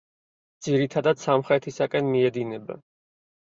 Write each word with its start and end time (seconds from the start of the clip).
ძირითადად 0.67 1.21
სამხრეთისაკენ 1.25 2.09
მიედინება. 2.15 2.81